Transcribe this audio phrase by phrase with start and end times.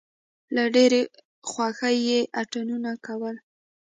[0.55, 1.01] له ډېرې
[1.49, 3.35] خوښۍ یې اتڼونه کول.